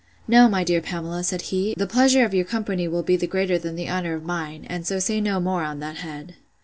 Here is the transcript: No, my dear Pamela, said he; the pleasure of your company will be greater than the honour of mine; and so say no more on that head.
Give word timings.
No, 0.27 0.47
my 0.49 0.63
dear 0.63 0.81
Pamela, 0.81 1.23
said 1.23 1.43
he; 1.53 1.75
the 1.77 1.85
pleasure 1.85 2.25
of 2.25 2.33
your 2.33 2.43
company 2.43 2.87
will 2.87 3.03
be 3.03 3.17
greater 3.17 3.59
than 3.59 3.75
the 3.75 3.87
honour 3.87 4.15
of 4.15 4.23
mine; 4.23 4.65
and 4.67 4.83
so 4.87 4.97
say 4.97 5.21
no 5.21 5.39
more 5.39 5.61
on 5.61 5.77
that 5.81 5.97
head. 5.97 6.37